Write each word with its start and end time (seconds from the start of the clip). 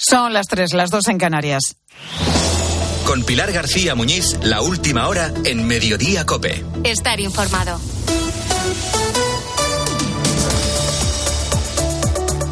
Son 0.00 0.32
las 0.32 0.46
tres, 0.46 0.72
las 0.72 0.90
dos 0.90 1.08
en 1.08 1.18
Canarias. 1.18 1.76
Con 3.04 3.22
Pilar 3.22 3.52
García 3.52 3.94
Muñiz, 3.94 4.38
la 4.42 4.62
última 4.62 5.06
hora 5.08 5.30
en 5.44 5.66
Mediodía 5.66 6.24
Cope. 6.24 6.64
Estar 6.84 7.20
informado. 7.20 7.78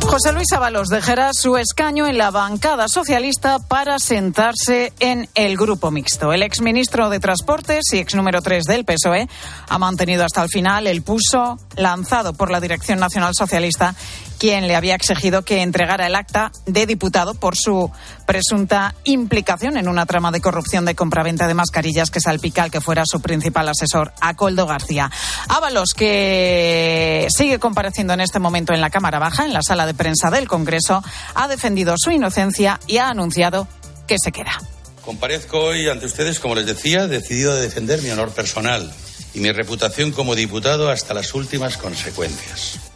José 0.08 0.32
Luis 0.32 0.50
Ábalos 0.52 0.88
dejará 0.88 1.32
su 1.32 1.56
escaño 1.56 2.06
en 2.06 2.18
la 2.18 2.30
bancada 2.30 2.88
socialista 2.88 3.58
para 3.58 3.98
sentarse 3.98 4.92
en 5.00 5.28
el 5.34 5.56
grupo 5.56 5.90
mixto. 5.90 6.32
El 6.32 6.42
exministro 6.42 7.08
de 7.08 7.20
Transportes 7.20 7.84
y 7.92 7.98
ex 7.98 8.14
número 8.14 8.42
3 8.42 8.64
del 8.64 8.84
PSOE 8.84 9.28
ha 9.68 9.78
mantenido 9.78 10.24
hasta 10.24 10.42
el 10.42 10.48
final 10.48 10.86
el 10.86 11.02
pulso 11.02 11.58
lanzado 11.76 12.32
por 12.32 12.50
la 12.50 12.60
Dirección 12.60 12.98
Nacional 12.98 13.34
Socialista 13.34 13.94
quien 14.38 14.68
le 14.68 14.76
había 14.76 14.94
exigido 14.94 15.42
que 15.42 15.62
entregara 15.62 16.06
el 16.06 16.14
acta 16.14 16.52
de 16.66 16.86
diputado 16.86 17.34
por 17.34 17.56
su 17.56 17.90
presunta 18.26 18.94
implicación 19.04 19.76
en 19.76 19.88
una 19.88 20.06
trama 20.06 20.30
de 20.30 20.40
corrupción 20.40 20.84
de 20.84 20.94
compraventa 20.94 21.48
de 21.48 21.54
mascarillas 21.54 22.10
que 22.10 22.20
salpica 22.20 22.62
al 22.62 22.70
que 22.70 22.80
fuera 22.80 23.04
su 23.04 23.20
principal 23.20 23.68
asesor, 23.68 24.12
Acoldo 24.20 24.66
García. 24.66 25.10
Ábalos, 25.48 25.94
que 25.94 27.26
sigue 27.36 27.58
compareciendo 27.58 28.12
en 28.12 28.20
este 28.20 28.38
momento 28.38 28.72
en 28.72 28.80
la 28.80 28.90
Cámara 28.90 29.18
Baja, 29.18 29.44
en 29.44 29.52
la 29.52 29.62
sala 29.62 29.86
de 29.86 29.94
prensa 29.94 30.30
del 30.30 30.48
Congreso, 30.48 31.02
ha 31.34 31.48
defendido 31.48 31.94
su 31.98 32.10
inocencia 32.10 32.80
y 32.86 32.98
ha 32.98 33.08
anunciado 33.08 33.66
que 34.06 34.16
se 34.22 34.32
queda. 34.32 34.60
Comparezco 35.04 35.58
hoy 35.58 35.88
ante 35.88 36.06
ustedes, 36.06 36.38
como 36.38 36.54
les 36.54 36.66
decía, 36.66 37.06
decidido 37.06 37.52
a 37.52 37.56
defender 37.56 38.02
mi 38.02 38.10
honor 38.10 38.30
personal 38.30 38.92
y 39.34 39.40
mi 39.40 39.50
reputación 39.52 40.12
como 40.12 40.34
diputado 40.34 40.90
hasta 40.90 41.14
las 41.14 41.34
últimas 41.34 41.76
consecuencias. 41.76 42.87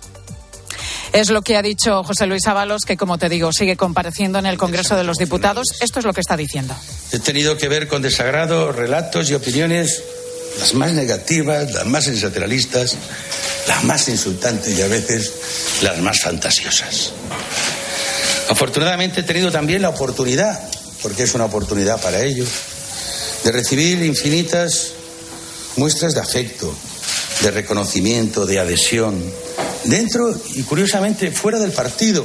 Es 1.12 1.28
lo 1.28 1.42
que 1.42 1.56
ha 1.56 1.62
dicho 1.62 2.02
José 2.04 2.26
Luis 2.26 2.46
Ábalos, 2.46 2.82
que 2.86 2.96
como 2.96 3.18
te 3.18 3.28
digo, 3.28 3.52
sigue 3.52 3.76
compareciendo 3.76 4.38
en 4.38 4.46
el 4.46 4.56
Congreso 4.56 4.96
de 4.96 5.04
los 5.04 5.18
Diputados. 5.18 5.66
Esto 5.80 5.98
es 5.98 6.06
lo 6.06 6.14
que 6.14 6.22
está 6.22 6.38
diciendo. 6.38 6.74
He 7.12 7.18
tenido 7.18 7.58
que 7.58 7.68
ver 7.68 7.86
con 7.86 8.00
desagrado 8.00 8.72
relatos 8.72 9.28
y 9.28 9.34
opiniones, 9.34 10.02
las 10.58 10.72
más 10.72 10.92
negativas, 10.92 11.72
las 11.72 11.84
más 11.84 12.04
sensacionalistas, 12.04 12.96
las 13.68 13.84
más 13.84 14.08
insultantes 14.08 14.78
y 14.78 14.80
a 14.80 14.88
veces 14.88 15.32
las 15.82 15.98
más 15.98 16.20
fantasiosas. 16.22 17.12
Afortunadamente 18.48 19.20
he 19.20 19.24
tenido 19.24 19.52
también 19.52 19.82
la 19.82 19.90
oportunidad, 19.90 20.58
porque 21.02 21.24
es 21.24 21.34
una 21.34 21.44
oportunidad 21.44 22.00
para 22.00 22.22
ello, 22.22 22.46
de 23.44 23.52
recibir 23.52 24.02
infinitas 24.02 24.92
muestras 25.76 26.14
de 26.14 26.20
afecto, 26.20 26.74
de 27.42 27.50
reconocimiento, 27.50 28.46
de 28.46 28.60
adhesión, 28.60 29.22
dentro 29.84 30.34
y 30.54 30.62
curiosamente 30.62 31.30
fuera 31.30 31.58
del 31.58 31.72
partido 31.72 32.24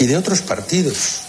y 0.00 0.06
de 0.06 0.16
otros 0.16 0.40
partidos. 0.42 1.20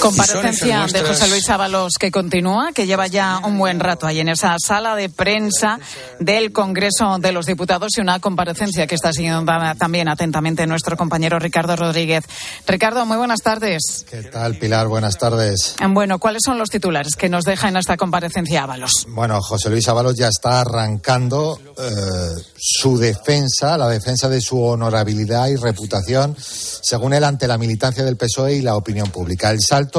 Comparecencia 0.00 0.86
de 0.86 1.02
José 1.02 1.28
Luis 1.28 1.48
Ábalos 1.50 1.94
que 1.98 2.10
continúa, 2.10 2.72
que 2.72 2.86
lleva 2.86 3.06
ya 3.06 3.40
un 3.44 3.58
buen 3.58 3.80
rato 3.80 4.06
ahí 4.06 4.20
en 4.20 4.28
esa 4.28 4.56
sala 4.58 4.96
de 4.96 5.08
prensa 5.08 5.78
del 6.18 6.52
Congreso 6.52 7.18
de 7.18 7.32
los 7.32 7.46
Diputados 7.46 7.90
y 7.96 8.00
una 8.00 8.18
comparecencia 8.18 8.86
que 8.86 8.94
está 8.94 9.12
siguiendo 9.12 9.44
también 9.78 10.08
atentamente 10.08 10.66
nuestro 10.66 10.96
compañero 10.96 11.38
Ricardo 11.38 11.76
Rodríguez. 11.76 12.24
Ricardo, 12.66 13.04
muy 13.04 13.16
buenas 13.16 13.40
tardes. 13.40 14.06
¿Qué 14.08 14.22
tal, 14.22 14.56
Pilar? 14.56 14.88
Buenas 14.88 15.18
tardes. 15.18 15.74
Bueno, 15.88 16.18
¿cuáles 16.18 16.42
son 16.44 16.58
los 16.58 16.70
titulares 16.70 17.16
que 17.16 17.28
nos 17.28 17.44
deja 17.44 17.68
en 17.68 17.76
esta 17.76 17.96
comparecencia 17.96 18.62
Ábalos? 18.62 19.06
Bueno, 19.08 19.40
José 19.42 19.70
Luis 19.70 19.88
Ábalos 19.88 20.14
ya 20.16 20.28
está 20.28 20.60
arrancando 20.60 21.58
eh, 21.76 21.90
su 22.56 22.96
defensa, 22.96 23.76
la 23.76 23.88
defensa 23.88 24.28
de 24.28 24.40
su 24.40 24.62
honorabilidad 24.62 25.48
y 25.48 25.56
reputación, 25.56 26.36
según 26.38 27.12
él, 27.12 27.24
ante 27.24 27.48
la 27.48 27.58
militancia 27.58 28.04
del 28.04 28.16
PSOE 28.16 28.54
y 28.54 28.62
la 28.62 28.76
opinión 28.76 29.10
pública. 29.10 29.50
El 29.50 29.60
salto 29.60 29.89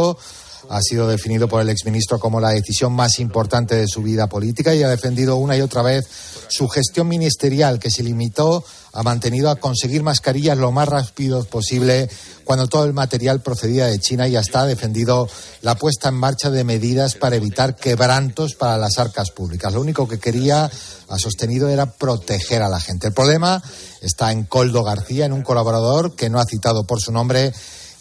ha 0.70 0.82
sido 0.82 1.08
definido 1.08 1.48
por 1.48 1.62
el 1.62 1.70
exministro 1.70 2.20
como 2.20 2.40
la 2.40 2.50
decisión 2.50 2.94
más 2.94 3.20
importante 3.20 3.76
de 3.76 3.88
su 3.88 4.02
vida 4.02 4.28
política 4.28 4.74
y 4.74 4.84
ha 4.84 4.90
defendido 4.90 5.36
una 5.38 5.58
y 5.58 5.62
otra 5.62 5.82
vez 5.82 6.06
su 6.48 6.68
gestión 6.68 7.08
ministerial, 7.08 7.80
que 7.80 7.90
se 7.90 8.04
limitó 8.04 8.64
ha 8.94 9.04
mantenido 9.04 9.50
a 9.50 9.56
conseguir 9.56 10.04
mascarillas 10.04 10.58
lo 10.58 10.72
más 10.72 10.88
rápido 10.88 11.44
posible 11.46 12.10
cuando 12.44 12.68
todo 12.68 12.84
el 12.84 12.94
material 12.94 13.42
procedía 13.42 13.86
de 13.86 14.00
China 14.00 14.28
y 14.28 14.36
hasta 14.36 14.62
ha 14.62 14.66
defendido 14.66 15.30
la 15.62 15.76
puesta 15.76 16.10
en 16.10 16.16
marcha 16.16 16.50
de 16.50 16.66
medidas 16.66 17.16
para 17.16 17.38
evitar 17.38 17.76
quebrantos 17.76 18.56
para 18.56 18.78
las 18.78 18.98
arcas 18.98 19.32
públicas. 19.32 19.74
Lo 19.74 19.80
único 19.80 20.08
que 20.08 20.20
quería, 20.20 20.66
ha 20.66 21.18
sostenido, 21.18 21.70
era 21.70 21.86
proteger 21.86 22.62
a 22.62 22.70
la 22.70 22.82
gente. 22.82 23.08
El 23.08 23.14
problema 23.14 23.64
está 24.02 24.32
en 24.34 24.44
Coldo 24.44 24.84
García, 24.84 25.26
en 25.26 25.34
un 25.34 25.44
colaborador 25.44 26.16
que 26.16 26.30
no 26.30 26.40
ha 26.40 26.46
citado 26.46 26.86
por 26.86 27.00
su 27.00 27.14
nombre 27.14 27.54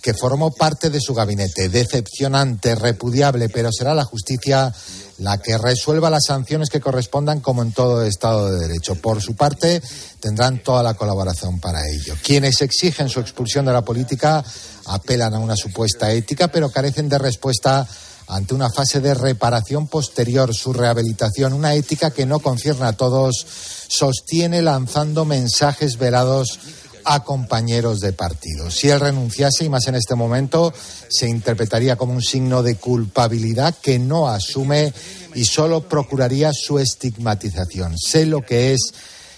que 0.02 0.14
formó 0.14 0.50
parte 0.52 0.90
de 0.90 1.00
su 1.00 1.14
gabinete. 1.14 1.68
Decepcionante, 1.68 2.74
repudiable, 2.74 3.48
pero 3.48 3.70
será 3.72 3.94
la 3.94 4.04
justicia 4.04 4.72
la 5.18 5.38
que 5.38 5.58
resuelva 5.58 6.08
las 6.08 6.24
sanciones 6.26 6.70
que 6.70 6.80
correspondan 6.80 7.40
como 7.40 7.62
en 7.62 7.72
todo 7.72 8.02
Estado 8.04 8.50
de 8.50 8.66
Derecho. 8.66 8.94
Por 8.94 9.20
su 9.20 9.34
parte, 9.34 9.82
tendrán 10.18 10.62
toda 10.62 10.82
la 10.82 10.94
colaboración 10.94 11.60
para 11.60 11.80
ello. 11.86 12.14
Quienes 12.22 12.62
exigen 12.62 13.08
su 13.08 13.20
expulsión 13.20 13.66
de 13.66 13.72
la 13.72 13.84
política 13.84 14.42
apelan 14.86 15.34
a 15.34 15.38
una 15.38 15.56
supuesta 15.56 16.10
ética, 16.10 16.48
pero 16.48 16.70
carecen 16.70 17.08
de 17.08 17.18
respuesta 17.18 17.86
ante 18.28 18.54
una 18.54 18.70
fase 18.70 19.00
de 19.00 19.12
reparación 19.12 19.88
posterior, 19.88 20.54
su 20.54 20.72
rehabilitación, 20.72 21.52
una 21.52 21.74
ética 21.74 22.12
que 22.12 22.26
no 22.26 22.38
concierne 22.38 22.86
a 22.86 22.92
todos, 22.92 23.44
sostiene 23.88 24.62
lanzando 24.62 25.24
mensajes 25.24 25.98
velados 25.98 26.60
a 27.04 27.24
compañeros 27.24 28.00
de 28.00 28.12
partido. 28.12 28.70
Si 28.70 28.88
él 28.88 29.00
renunciase, 29.00 29.64
y 29.64 29.68
más 29.68 29.86
en 29.86 29.94
este 29.94 30.14
momento, 30.14 30.72
se 31.08 31.28
interpretaría 31.28 31.96
como 31.96 32.12
un 32.12 32.22
signo 32.22 32.62
de 32.62 32.76
culpabilidad 32.76 33.74
que 33.80 33.98
no 33.98 34.28
asume 34.28 34.92
y 35.34 35.44
solo 35.44 35.88
procuraría 35.88 36.52
su 36.52 36.78
estigmatización. 36.78 37.96
Sé 37.98 38.26
lo 38.26 38.42
que 38.42 38.72
es 38.72 38.80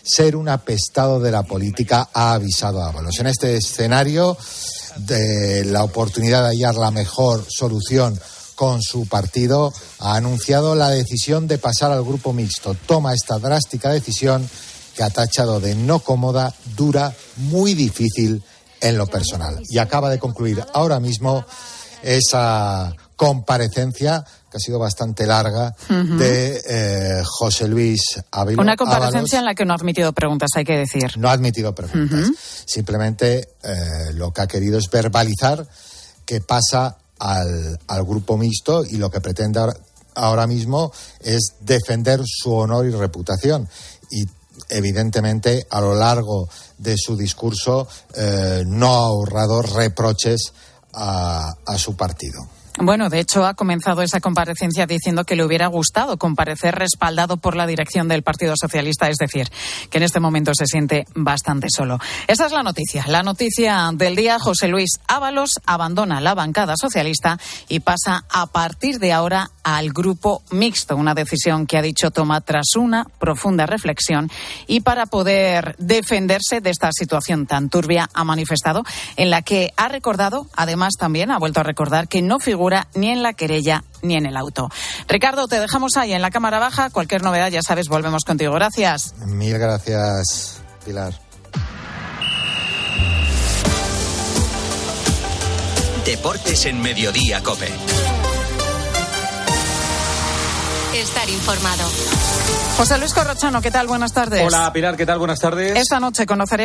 ser 0.02 0.36
un 0.36 0.48
apestado 0.48 1.20
de 1.20 1.30
la 1.30 1.44
política, 1.44 2.08
ha 2.12 2.34
avisado 2.34 2.82
Ábalos. 2.82 3.18
En 3.20 3.26
este 3.26 3.56
escenario 3.56 4.36
de 4.96 5.64
la 5.64 5.84
oportunidad 5.84 6.42
de 6.42 6.48
hallar 6.48 6.74
la 6.74 6.90
mejor 6.90 7.44
solución 7.48 8.18
con 8.54 8.82
su 8.82 9.06
partido, 9.06 9.72
ha 9.98 10.16
anunciado 10.16 10.74
la 10.74 10.90
decisión 10.90 11.48
de 11.48 11.58
pasar 11.58 11.90
al 11.90 12.04
grupo 12.04 12.32
mixto. 12.32 12.76
Toma 12.86 13.14
esta 13.14 13.38
drástica 13.38 13.90
decisión 13.90 14.48
que 14.94 15.02
ha 15.02 15.10
tachado 15.10 15.60
de 15.60 15.74
no 15.74 16.00
cómoda, 16.00 16.52
dura, 16.76 17.14
muy 17.36 17.74
difícil 17.74 18.42
en 18.80 18.98
lo 18.98 19.06
personal. 19.06 19.62
Y 19.68 19.78
acaba 19.78 20.10
de 20.10 20.18
concluir 20.18 20.64
ahora 20.74 21.00
mismo 21.00 21.44
esa 22.02 22.94
comparecencia 23.16 24.24
que 24.50 24.56
ha 24.56 24.60
sido 24.60 24.78
bastante 24.78 25.26
larga 25.26 25.74
de 25.88 26.60
eh, 26.68 27.22
José 27.24 27.68
Luis 27.68 28.00
Ávila. 28.30 28.60
Una 28.60 28.76
comparecencia 28.76 29.38
en 29.38 29.46
la 29.46 29.54
que 29.54 29.64
no 29.64 29.72
ha 29.72 29.76
admitido 29.76 30.12
preguntas, 30.12 30.50
hay 30.56 30.64
que 30.64 30.76
decir. 30.76 31.16
No 31.16 31.28
ha 31.28 31.32
admitido 31.32 31.74
preguntas. 31.74 32.32
Simplemente 32.66 33.48
eh, 33.62 34.12
lo 34.14 34.32
que 34.32 34.42
ha 34.42 34.46
querido 34.46 34.78
es 34.78 34.90
verbalizar 34.90 35.66
que 36.26 36.40
pasa 36.40 36.98
al, 37.18 37.78
al 37.86 38.04
grupo 38.04 38.36
mixto 38.36 38.84
y 38.84 38.96
lo 38.96 39.10
que 39.10 39.20
pretende 39.20 39.60
ahora, 39.60 39.74
ahora 40.14 40.46
mismo 40.46 40.92
es 41.20 41.54
defender 41.60 42.20
su 42.26 42.52
honor 42.52 42.86
y 42.86 42.90
reputación. 42.90 43.68
Y 44.10 44.26
evidentemente, 44.68 45.66
a 45.70 45.80
lo 45.80 45.94
largo 45.94 46.48
de 46.78 46.96
su 46.96 47.16
discurso, 47.16 47.88
eh, 48.14 48.62
no 48.66 48.94
ha 48.94 49.06
ahorrado 49.06 49.62
reproches 49.62 50.52
a, 50.94 51.54
a 51.66 51.78
su 51.78 51.96
partido. 51.96 52.46
Bueno, 52.78 53.10
de 53.10 53.20
hecho, 53.20 53.44
ha 53.44 53.54
comenzado 53.54 54.02
esa 54.02 54.20
comparecencia 54.20 54.86
diciendo 54.86 55.24
que 55.24 55.36
le 55.36 55.44
hubiera 55.44 55.66
gustado 55.66 56.16
comparecer 56.16 56.74
respaldado 56.74 57.36
por 57.36 57.54
la 57.54 57.66
dirección 57.66 58.08
del 58.08 58.22
Partido 58.22 58.54
Socialista, 58.56 59.10
es 59.10 59.18
decir, 59.18 59.48
que 59.90 59.98
en 59.98 60.04
este 60.04 60.20
momento 60.20 60.52
se 60.54 60.66
siente 60.66 61.06
bastante 61.14 61.68
solo. 61.70 61.98
Esa 62.26 62.46
es 62.46 62.52
la 62.52 62.62
noticia. 62.62 63.04
La 63.08 63.22
noticia 63.22 63.90
del 63.92 64.16
día, 64.16 64.38
José 64.38 64.68
Luis 64.68 65.00
Ábalos 65.06 65.60
abandona 65.66 66.20
la 66.22 66.34
bancada 66.34 66.74
socialista 66.76 67.38
y 67.68 67.80
pasa 67.80 68.24
a 68.30 68.46
partir 68.46 68.98
de 68.98 69.12
ahora 69.12 69.50
al 69.62 69.92
grupo 69.92 70.42
mixto, 70.50 70.96
una 70.96 71.14
decisión 71.14 71.66
que 71.66 71.76
ha 71.76 71.82
dicho 71.82 72.10
toma 72.10 72.40
tras 72.40 72.74
una 72.76 73.04
profunda 73.18 73.66
reflexión 73.66 74.30
y 74.66 74.80
para 74.80 75.06
poder 75.06 75.76
defenderse 75.78 76.60
de 76.60 76.70
esta 76.70 76.90
situación 76.92 77.46
tan 77.46 77.68
turbia 77.68 78.08
ha 78.12 78.24
manifestado 78.24 78.82
en 79.16 79.30
la 79.30 79.42
que 79.42 79.72
ha 79.76 79.88
recordado, 79.88 80.46
además 80.56 80.94
también 80.98 81.30
ha 81.30 81.38
vuelto 81.38 81.60
a 81.60 81.64
recordar 81.64 82.08
que 82.08 82.22
no 82.22 82.40
figura 82.62 82.86
ni 82.94 83.10
en 83.10 83.24
la 83.24 83.32
querella 83.32 83.82
ni 84.02 84.14
en 84.14 84.24
el 84.24 84.36
auto. 84.36 84.70
Ricardo, 85.08 85.48
te 85.48 85.58
dejamos 85.58 85.96
ahí 85.96 86.12
en 86.12 86.22
la 86.22 86.30
Cámara 86.30 86.60
Baja. 86.60 86.90
Cualquier 86.90 87.22
novedad, 87.22 87.50
ya 87.50 87.60
sabes, 87.60 87.88
volvemos 87.88 88.22
contigo. 88.24 88.52
Gracias. 88.52 89.14
Mil 89.26 89.58
gracias, 89.58 90.60
Pilar. 90.84 91.12
Deportes 96.04 96.66
en 96.66 96.80
Mediodía, 96.80 97.42
Cope. 97.42 97.68
Estar 100.94 101.28
informado. 101.28 101.88
José 102.76 102.98
Luis 102.98 103.12
Corrochano, 103.12 103.60
¿qué 103.60 103.70
tal? 103.70 103.86
Buenas 103.86 104.12
tardes. 104.12 104.44
Hola, 104.46 104.72
Pilar, 104.72 104.96
¿qué 104.96 105.06
tal? 105.06 105.18
Buenas 105.18 105.40
tardes. 105.40 105.76
Esta 105.76 106.00
noche 106.00 106.26
conoceremos 106.26 106.60